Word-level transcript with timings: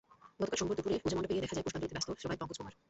গতকাল 0.39 0.57
সোমবার 0.61 0.77
দুপুরে 0.77 1.03
পূজামণ্ডপে 1.03 1.33
গিয়ে 1.35 1.43
দেখা 1.45 1.55
যায়, 1.55 1.65
পুষ্পাঞ্জলিতে 1.65 1.95
ব্যস্ত 1.95 2.09
সেবায়েত 2.21 2.39
পঙ্কজ 2.41 2.57
কুমার। 2.59 2.73